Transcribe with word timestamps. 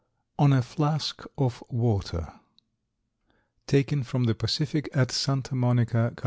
ON 0.39 0.51
A 0.51 0.63
FLASK 0.63 1.25
OF 1.37 1.63
WATER. 1.69 2.33
_Taken 3.67 4.03
from 4.03 4.23
the 4.23 4.33
Pacific 4.33 4.89
at 4.95 5.11
Santa 5.11 5.53
Monica, 5.53 6.11
Cal. 6.15 6.19